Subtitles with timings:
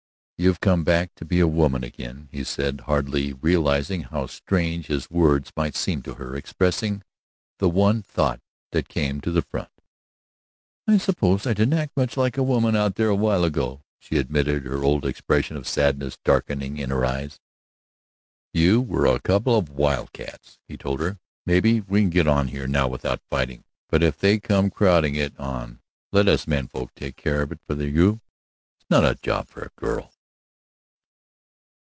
[0.41, 5.07] "You've come back to be a woman again," he said, hardly realizing how strange his
[5.11, 7.03] words might seem to her, expressing
[7.59, 8.39] the one thought
[8.71, 9.69] that came to the front.
[10.87, 14.17] "I suppose I didn't act much like a woman out there a while ago," she
[14.17, 17.39] admitted, her old expression of sadness darkening in her eyes.
[18.51, 21.19] "You were a couple of wildcats," he told her.
[21.45, 25.37] "Maybe we can get on here now without fighting, but if they come crowding it
[25.39, 25.81] on
[26.11, 28.21] let us men folks take care of it for you;
[28.79, 30.11] it's no job for a girl."